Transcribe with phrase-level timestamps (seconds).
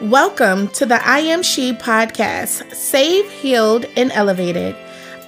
[0.00, 4.74] Welcome to the I Am She podcast, Save, Healed, and Elevated.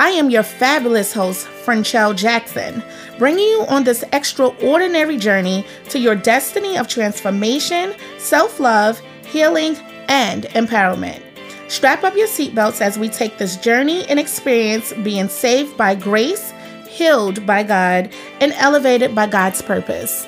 [0.01, 2.83] I am your fabulous host, Franchelle Jackson,
[3.17, 9.77] bringing you on this extraordinary journey to your destiny of transformation, self love, healing,
[10.09, 11.23] and empowerment.
[11.69, 16.53] Strap up your seatbelts as we take this journey and experience being saved by grace,
[16.89, 20.27] healed by God, and elevated by God's purpose.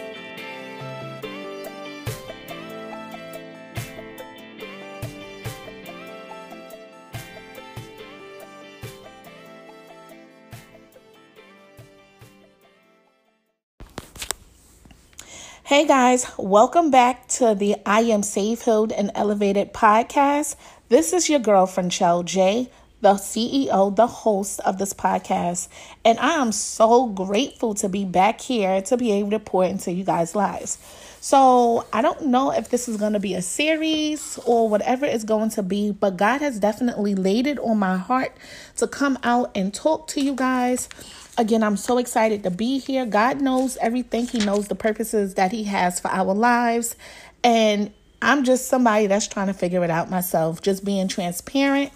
[15.68, 20.57] Hey guys, welcome back to the I Am Safe, Healed, and Elevated podcast.
[20.89, 25.68] This is your girlfriend, Chell J, the CEO, the host of this podcast.
[26.04, 29.93] And I am so grateful to be back here to be able to pour into
[29.93, 30.79] you guys' lives.
[31.20, 35.25] So I don't know if this is going to be a series or whatever it's
[35.25, 38.36] going to be, but God has definitely laid it on my heart
[38.77, 40.89] to come out and talk to you guys.
[41.36, 43.05] Again, I'm so excited to be here.
[43.05, 46.97] God knows everything, He knows the purposes that He has for our lives.
[47.45, 51.92] And I'm just somebody that's trying to figure it out myself, just being transparent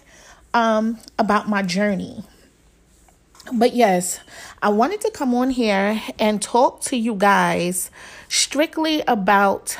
[0.53, 2.23] um, about my journey.
[3.51, 4.19] But yes,
[4.61, 7.91] I wanted to come on here and talk to you guys
[8.29, 9.77] strictly about,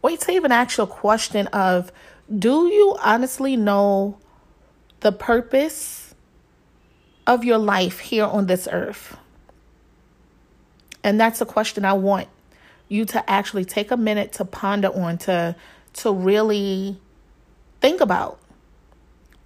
[0.00, 1.92] or to even ask you a question of,
[2.38, 4.18] do you honestly know
[5.00, 6.14] the purpose
[7.26, 9.18] of your life here on this earth?
[11.02, 12.28] And that's a question I want
[12.88, 15.54] you to actually take a minute to ponder on, to
[15.94, 16.98] to really
[17.80, 18.40] think about.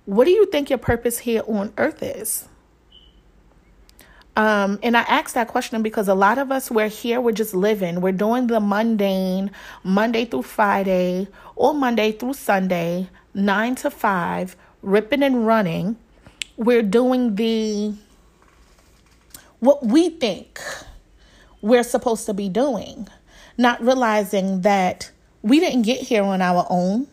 [0.09, 2.49] What do you think your purpose here on earth is?
[4.39, 7.53] Um, and I asked that question because a lot of us, we're here, we're just
[7.53, 8.01] living.
[8.01, 9.51] We're doing the mundane,
[9.85, 15.99] Monday through Friday or Monday through Sunday, nine to five, ripping and running.
[16.57, 17.93] We're doing the,
[19.61, 20.59] what we think
[21.61, 23.09] we're supposed to be doing,
[23.59, 25.11] not realizing that
[25.43, 27.09] we didn't get here on our own,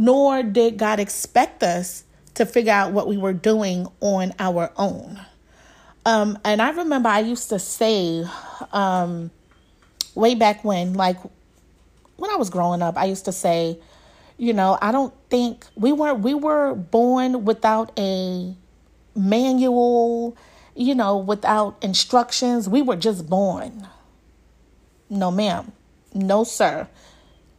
[0.00, 5.20] nor did God expect us to figure out what we were doing on our own.
[6.06, 8.24] Um, and I remember I used to say,
[8.72, 9.30] um,
[10.14, 11.18] way back when, like
[12.16, 13.78] when I was growing up, I used to say,
[14.38, 18.56] you know, I don't think we weren't, we were born without a
[19.14, 20.34] manual,
[20.74, 22.70] you know, without instructions.
[22.70, 23.86] We were just born.
[25.10, 25.72] No, ma'am.
[26.14, 26.88] No, sir.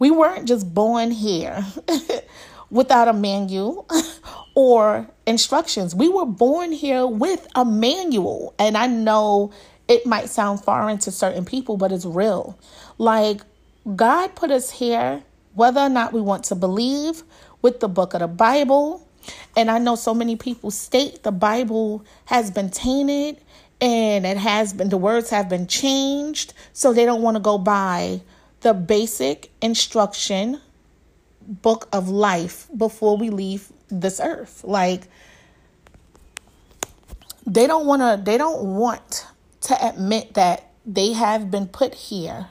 [0.02, 1.64] We weren't just born here
[2.72, 3.88] without a manual
[4.56, 5.94] or instructions.
[5.94, 8.56] We were born here with a manual.
[8.58, 9.52] And I know
[9.88, 12.58] it might sound foreign to certain people, but it's real.
[12.98, 13.42] Like,
[13.96, 15.22] God put us here,
[15.54, 17.22] whether or not we want to believe,
[17.62, 19.08] with the book of the Bible.
[19.56, 23.40] And I know so many people state the Bible has been tainted
[23.80, 26.56] and it has been, the words have been changed.
[26.74, 28.22] So they don't want to go by
[28.62, 30.62] the basic instruction
[31.42, 34.64] book of life before we leave this earth.
[34.64, 35.04] Like,
[37.46, 39.28] they don't want to they don't want
[39.62, 42.48] to admit that they have been put here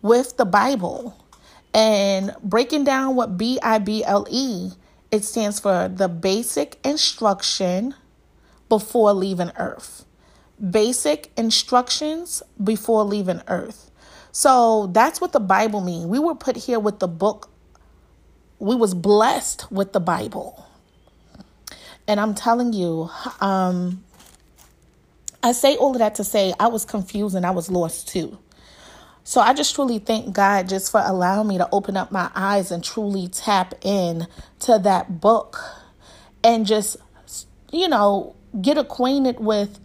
[0.00, 1.16] with the Bible
[1.72, 4.72] and breaking down what B I B L E
[5.10, 7.94] it stands for the basic instruction
[8.68, 10.06] before leaving earth.
[10.58, 13.90] Basic instructions before leaving earth.
[14.32, 16.06] So that's what the Bible means.
[16.06, 17.50] We were put here with the book.
[18.58, 20.66] We was blessed with the Bible.
[22.08, 23.10] And I'm telling you,
[23.40, 24.02] um,
[25.42, 28.38] I say all of that to say I was confused and I was lost too.
[29.24, 32.70] So I just truly thank God just for allowing me to open up my eyes
[32.72, 34.26] and truly tap in
[34.60, 35.60] to that book
[36.42, 36.96] and just
[37.70, 39.78] you know get acquainted with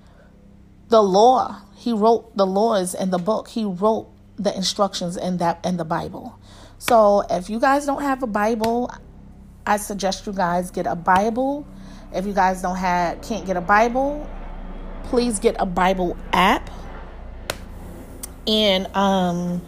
[0.89, 1.61] the law.
[1.75, 3.49] He wrote the laws in the book.
[3.49, 6.39] He wrote the instructions in that in the Bible.
[6.77, 8.91] So if you guys don't have a Bible,
[9.65, 11.67] I suggest you guys get a Bible.
[12.13, 14.29] If you guys don't have can't get a Bible,
[15.05, 16.69] please get a Bible app.
[18.45, 19.61] And um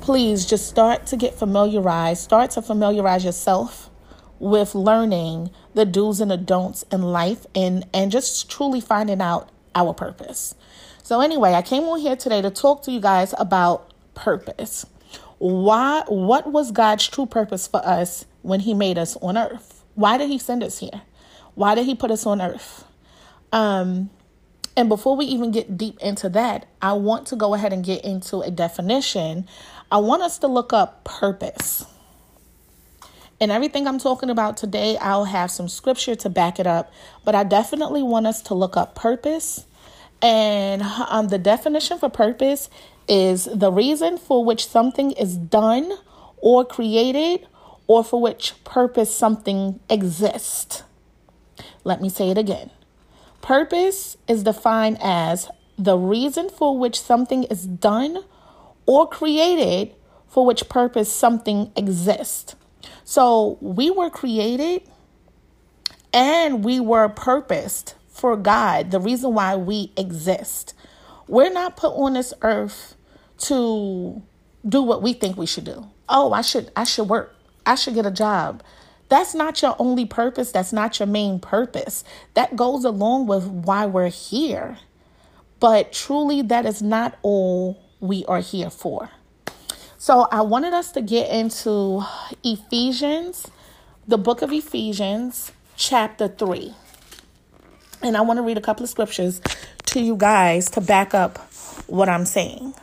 [0.00, 3.88] please just start to get familiarized, start to familiarize yourself
[4.38, 9.48] with learning the do's and the don'ts in life and and just truly finding out
[9.74, 10.54] our purpose.
[11.02, 14.86] So anyway, I came on here today to talk to you guys about purpose.
[15.38, 19.84] Why what was God's true purpose for us when he made us on earth?
[19.94, 21.02] Why did he send us here?
[21.54, 22.84] Why did he put us on earth?
[23.52, 24.10] Um
[24.76, 28.04] and before we even get deep into that, I want to go ahead and get
[28.04, 29.46] into a definition.
[29.90, 31.84] I want us to look up purpose.
[33.38, 36.92] And everything I'm talking about today, I'll have some scripture to back it up.
[37.24, 39.66] But I definitely want us to look up purpose.
[40.22, 42.70] And um, the definition for purpose
[43.08, 45.92] is the reason for which something is done
[46.38, 47.46] or created
[47.86, 50.82] or for which purpose something exists.
[51.84, 52.70] Let me say it again.
[53.40, 58.18] Purpose is defined as the reason for which something is done
[58.86, 59.94] or created
[60.28, 62.54] for which purpose something exists.
[63.04, 64.82] So we were created
[66.12, 70.74] and we were purposed for God, the reason why we exist.
[71.28, 72.94] We're not put on this earth
[73.38, 74.22] to
[74.68, 75.86] do what we think we should do.
[76.08, 77.34] Oh, I should I should work.
[77.64, 78.62] I should get a job.
[79.08, 80.52] That's not your only purpose.
[80.52, 82.02] That's not your main purpose.
[82.34, 84.78] That goes along with why we're here.
[85.60, 89.10] But truly, that is not all we are here for.
[89.98, 92.02] So, I wanted us to get into
[92.42, 93.48] Ephesians,
[94.08, 96.74] the book of Ephesians, chapter 3.
[98.02, 99.40] And I want to read a couple of scriptures
[99.92, 101.38] to you guys to back up
[101.86, 102.74] what I'm saying.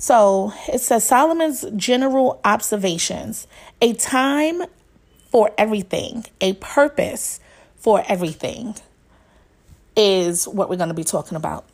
[0.00, 3.46] So it says Solomon's general observations
[3.80, 4.62] a time
[5.30, 7.40] for everything, a purpose
[7.76, 8.74] for everything
[9.96, 11.64] is what we're going to be talking about.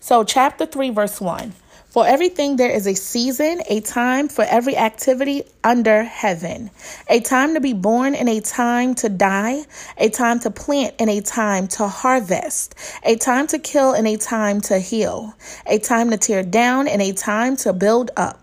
[0.00, 1.52] So, chapter 3, verse 1
[1.96, 6.70] For everything there is a season, a time for every activity under heaven,
[7.08, 9.64] a time to be born and a time to die,
[9.96, 14.18] a time to plant and a time to harvest, a time to kill and a
[14.18, 15.32] time to heal,
[15.66, 18.42] a time to tear down and a time to build up,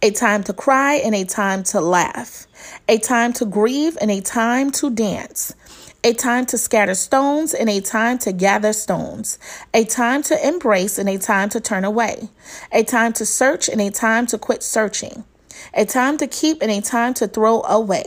[0.00, 2.46] a time to cry and a time to laugh,
[2.88, 5.52] a time to grieve and a time to dance
[6.04, 9.38] a time to scatter stones and a time to gather stones,
[9.72, 12.28] a time to embrace and a time to turn away,
[12.70, 15.24] a time to search and a time to quit searching,
[15.72, 18.04] a time to keep and a time to throw away,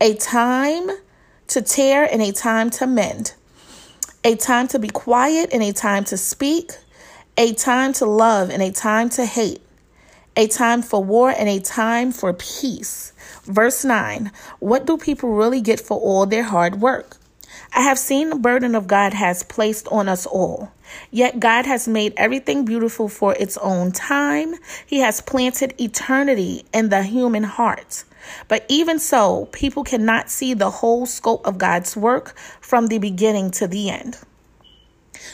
[0.00, 0.88] a time
[1.48, 3.34] to tear and a time to mend,
[4.22, 6.70] a time to be quiet and a time to speak,
[7.36, 9.60] a time to love and a time to hate,
[10.36, 13.12] a time for war and a time for peace.
[13.42, 17.16] Verse 9 What do people really get for all their hard work?
[17.76, 20.70] I have seen the burden of God has placed on us all.
[21.10, 24.54] Yet God has made everything beautiful for its own time.
[24.86, 28.04] He has planted eternity in the human heart.
[28.46, 33.50] But even so, people cannot see the whole scope of God's work from the beginning
[33.52, 34.18] to the end.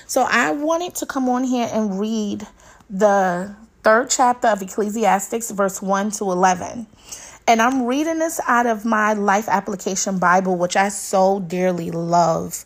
[0.06, 2.46] So I wanted to come on here and read
[2.88, 6.86] the third chapter of Ecclesiastes, verse 1 to 11.
[7.50, 12.64] And I'm reading this out of my Life Application Bible, which I so dearly love.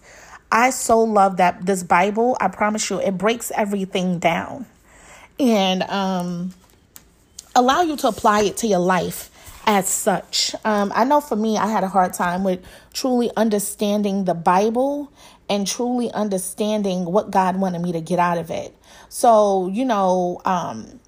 [0.52, 4.66] I so love that this Bible, I promise you, it breaks everything down
[5.40, 6.52] and um,
[7.56, 9.30] allow you to apply it to your life
[9.64, 10.54] as such.
[10.66, 15.10] Um, I know for me, I had a hard time with truly understanding the Bible
[15.48, 18.76] and truly understanding what God wanted me to get out of it.
[19.08, 21.00] So, you know, um,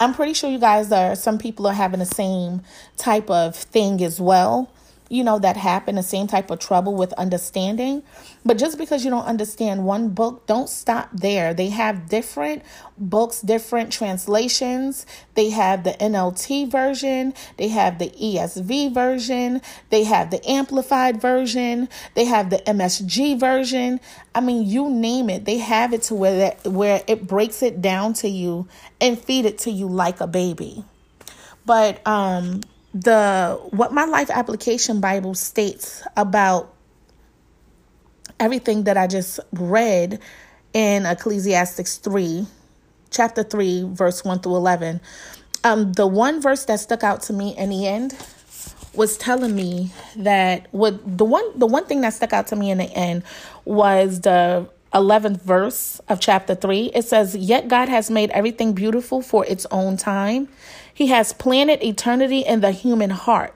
[0.00, 2.62] I'm pretty sure you guys are, some people are having the same
[2.96, 4.70] type of thing as well
[5.10, 8.04] you know, that happen, the same type of trouble with understanding.
[8.44, 11.52] But just because you don't understand one book, don't stop there.
[11.52, 12.62] They have different
[12.96, 15.04] books, different translations.
[15.34, 21.88] They have the NLT version, they have the ESV version, they have the amplified version,
[22.14, 23.98] they have the MSG version.
[24.32, 25.44] I mean, you name it.
[25.44, 28.68] They have it to where that, where it breaks it down to you
[29.00, 30.84] and feed it to you like a baby.
[31.66, 32.60] But um
[32.92, 36.74] the what my life application bible states about
[38.40, 40.18] everything that i just read
[40.72, 42.46] in ecclesiastes 3
[43.10, 45.00] chapter 3 verse 1 through 11
[45.62, 48.16] um the one verse that stuck out to me in the end
[48.94, 52.70] was telling me that what the one the one thing that stuck out to me
[52.70, 53.22] in the end
[53.64, 59.22] was the 11th verse of chapter 3 it says yet god has made everything beautiful
[59.22, 60.48] for its own time
[61.00, 63.54] he has planted eternity in the human heart.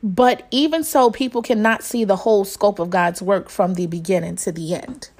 [0.00, 4.36] But even so, people cannot see the whole scope of God's work from the beginning
[4.36, 5.10] to the end.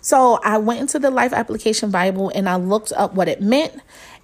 [0.00, 3.74] So I went into the Life Application Bible and I looked up what it meant.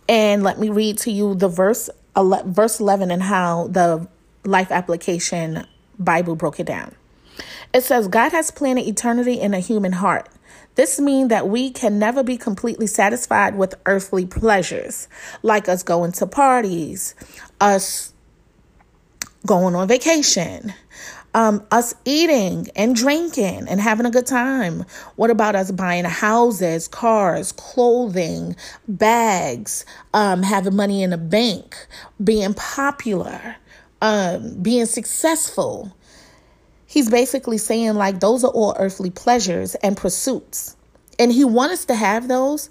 [0.08, 4.08] And let me read to you the verse, verse 11 and how the
[4.44, 5.64] Life Application
[5.96, 6.92] Bible broke it down.
[7.72, 10.28] It says, God has planted eternity in a human heart.
[10.78, 15.08] This means that we can never be completely satisfied with earthly pleasures,
[15.42, 17.16] like us going to parties,
[17.60, 18.14] us
[19.44, 20.72] going on vacation,
[21.34, 24.84] um, us eating and drinking and having a good time.
[25.16, 28.54] What about us buying houses, cars, clothing,
[28.86, 31.88] bags, um, having money in the bank,
[32.22, 33.56] being popular?
[34.00, 35.94] um, being successful.
[36.90, 40.74] He's basically saying, like, those are all earthly pleasures and pursuits.
[41.18, 42.70] And he wants us to have those,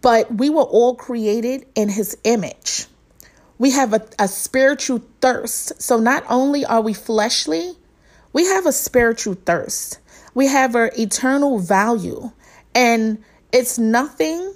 [0.00, 2.86] but we were all created in his image.
[3.58, 5.82] We have a, a spiritual thirst.
[5.82, 7.72] So not only are we fleshly,
[8.32, 9.98] we have a spiritual thirst.
[10.34, 12.30] We have our eternal value.
[12.72, 14.54] And it's nothing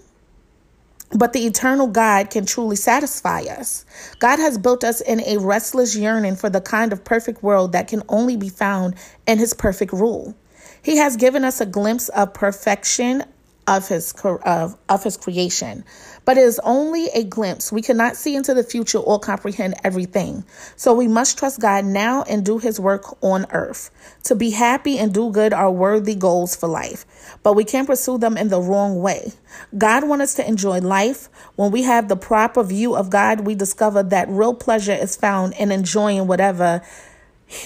[1.11, 3.85] but the eternal God can truly satisfy us.
[4.19, 7.89] God has built us in a restless yearning for the kind of perfect world that
[7.89, 8.95] can only be found
[9.27, 10.35] in His perfect rule.
[10.83, 13.25] He has given us a glimpse of perfection
[13.67, 15.85] of his of, of his creation.
[16.25, 17.71] But it is only a glimpse.
[17.71, 20.45] We cannot see into the future or comprehend everything.
[20.77, 23.91] So we must trust god now and do his work on earth.
[24.25, 27.05] To be happy and do good are worthy goals for life
[27.43, 29.33] but we can't pursue them in the wrong way.
[29.77, 31.29] God wants us to enjoy life.
[31.57, 35.55] When we have the proper view of god we discover that real pleasure is found
[35.55, 36.83] in enjoying whatever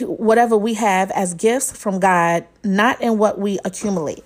[0.00, 4.25] whatever we have as gifts from god not in what we accumulate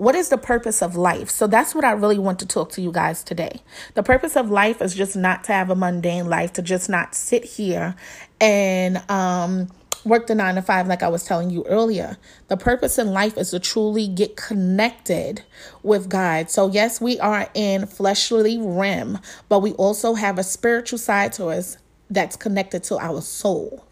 [0.00, 1.28] what is the purpose of life?
[1.28, 3.60] So that's what I really want to talk to you guys today.
[3.92, 7.14] The purpose of life is just not to have a mundane life, to just not
[7.14, 7.94] sit here
[8.40, 9.68] and um,
[10.06, 12.16] work the nine to five, like I was telling you earlier.
[12.48, 15.42] The purpose in life is to truly get connected
[15.82, 16.48] with God.
[16.48, 19.18] So, yes, we are in fleshly realm,
[19.50, 21.76] but we also have a spiritual side to us
[22.08, 23.84] that's connected to our soul.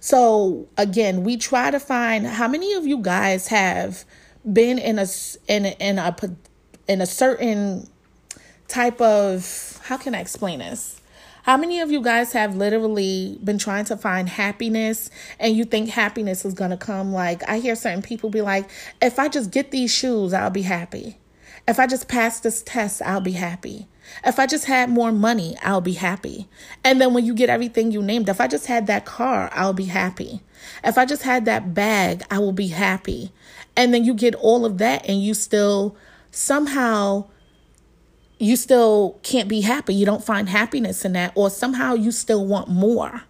[0.00, 4.04] So, again, we try to find how many of you guys have
[4.50, 5.06] been in a
[5.48, 6.16] in in a
[6.88, 7.88] in a certain
[8.68, 11.00] type of how can I explain this?
[11.42, 15.90] How many of you guys have literally been trying to find happiness and you think
[15.90, 18.68] happiness is going to come like I hear certain people be like
[19.00, 21.18] if I just get these shoes I'll be happy.
[21.68, 23.86] If I just pass this test I'll be happy.
[24.24, 26.48] If I just had more money, I'll be happy.
[26.84, 29.72] And then when you get everything you named, if I just had that car, I'll
[29.72, 30.40] be happy.
[30.84, 33.32] If I just had that bag, I will be happy.
[33.76, 35.96] And then you get all of that and you still
[36.30, 37.28] somehow
[38.38, 39.94] you still can't be happy.
[39.94, 43.22] You don't find happiness in that or somehow you still want more.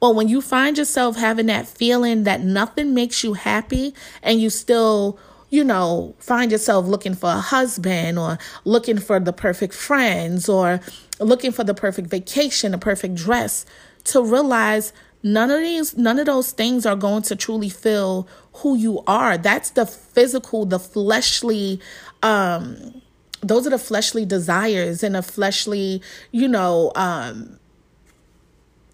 [0.00, 4.50] Or when you find yourself having that feeling that nothing makes you happy and you
[4.50, 10.48] still you know, find yourself looking for a husband or looking for the perfect friends
[10.48, 10.80] or
[11.20, 13.64] looking for the perfect vacation, a perfect dress,
[14.04, 18.76] to realize none of these none of those things are going to truly fill who
[18.76, 19.36] you are.
[19.38, 21.80] That's the physical the fleshly
[22.22, 23.02] um
[23.42, 27.58] those are the fleshly desires and the fleshly you know um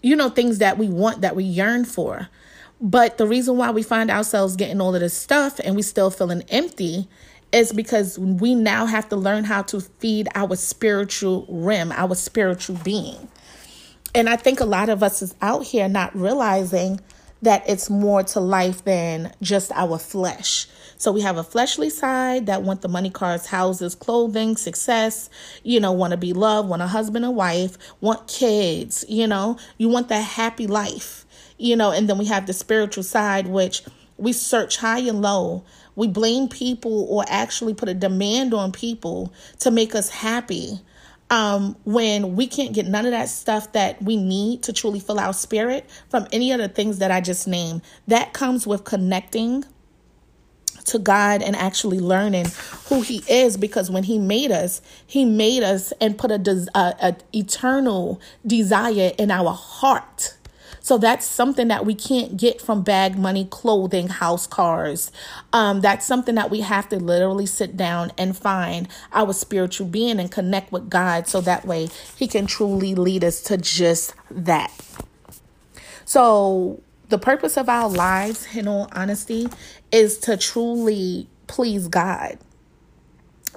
[0.02, 2.28] you know things that we want that we yearn for.
[2.80, 6.10] But the reason why we find ourselves getting all of this stuff and we still
[6.10, 7.06] feeling empty
[7.52, 12.76] is because we now have to learn how to feed our spiritual rim our spiritual
[12.82, 13.28] being
[14.14, 17.00] and I think a lot of us is out here not realizing
[17.40, 20.68] that it's more to life than just our flesh.
[20.96, 25.28] So we have a fleshly side that want the money, cars, houses, clothing, success,
[25.64, 29.58] you know, want to be loved, want a husband and wife, want kids, you know,
[29.78, 31.26] you want that happy life,
[31.58, 33.82] you know, and then we have the spiritual side, which
[34.16, 35.64] we search high and low.
[35.96, 40.80] We blame people or actually put a demand on people to make us happy
[41.32, 45.18] um, when we can't get none of that stuff that we need to truly fill
[45.18, 47.80] our spirit from any of the things that I just named.
[48.06, 49.64] That comes with connecting
[50.86, 52.46] to God and actually learning
[52.88, 56.66] who He is because when He made us, He made us and put a, des-
[56.74, 60.36] a, a eternal desire in our heart
[60.82, 65.12] so that's something that we can't get from bag money, clothing, house cars.
[65.52, 70.18] Um, that's something that we have to literally sit down and find our spiritual being
[70.18, 74.72] and connect with God so that way He can truly lead us to just that.
[76.04, 79.48] So, the purpose of our lives, in all honesty,
[79.92, 82.38] is to truly please God.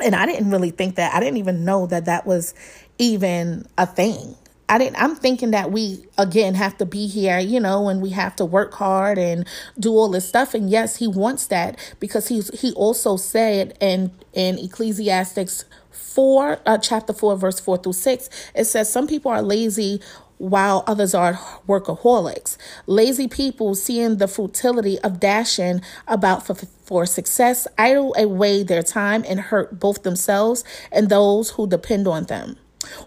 [0.03, 1.13] And I didn't really think that.
[1.15, 2.53] I didn't even know that that was
[2.97, 4.35] even a thing.
[4.67, 8.09] I didn't I'm thinking that we again have to be here, you know, and we
[8.11, 9.45] have to work hard and
[9.79, 10.53] do all this stuff.
[10.53, 16.77] And yes, he wants that because he's he also said in in Ecclesiastics 4 uh,
[16.77, 20.01] chapter 4 verse 4 through 6 it says some people are lazy
[20.37, 21.33] while others are
[21.67, 22.57] workaholics.
[22.87, 29.23] Lazy people seeing the futility of dashing about for, for success idle away their time
[29.27, 32.57] and hurt both themselves and those who depend on them.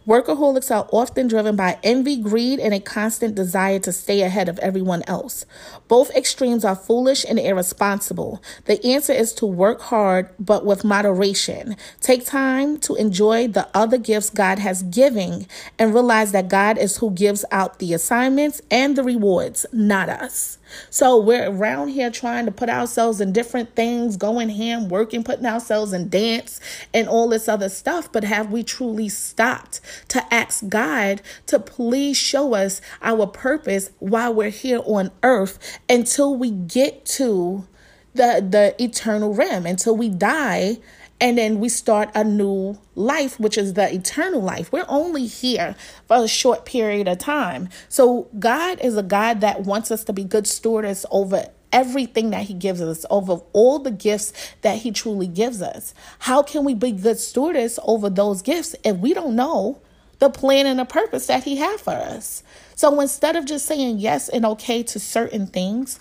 [0.07, 4.59] Workaholics are often driven by envy, greed, and a constant desire to stay ahead of
[4.59, 5.45] everyone else.
[5.89, 8.43] Both extremes are foolish and irresponsible.
[8.67, 11.77] The answer is to work hard, but with moderation.
[12.01, 15.47] Take time to enjoy the other gifts God has given
[15.79, 20.59] and realize that God is who gives out the assignments and the rewards, not us.
[20.91, 25.47] So we're around here trying to put ourselves in different things, going ham, working, putting
[25.47, 26.61] ourselves in dance
[26.95, 28.11] and all this other stuff.
[28.11, 34.33] But have we truly stopped to ask God to please show us our purpose while
[34.35, 37.67] we're here on earth until we get to
[38.15, 40.79] the the eternal realm, until we die
[41.21, 44.71] and then we start a new life, which is the eternal life.
[44.71, 45.75] We're only here
[46.07, 47.69] for a short period of time.
[47.89, 52.45] So, God is a God that wants us to be good stewards over everything that
[52.45, 54.33] He gives us, over all the gifts
[54.63, 55.93] that He truly gives us.
[56.21, 59.81] How can we be good stewards over those gifts if we don't know
[60.19, 62.43] the plan and the purpose that He has for us?
[62.77, 65.99] So, instead of just saying yes and okay to certain things,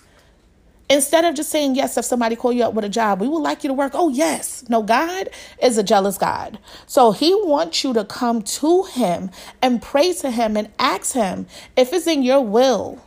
[0.90, 3.40] Instead of just saying yes, if somebody call you up with a job, we would
[3.42, 3.92] like you to work.
[3.94, 4.64] Oh, yes.
[4.68, 5.28] No, God
[5.62, 6.58] is a jealous God.
[6.86, 9.30] So he wants you to come to him
[9.60, 13.04] and pray to him and ask him if it's in your will.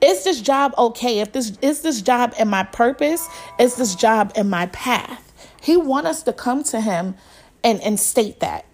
[0.00, 1.18] Is this job okay?
[1.20, 5.32] If this is this job in my purpose, is this job in my path?
[5.60, 7.16] He wants us to come to him
[7.64, 8.67] and, and state that.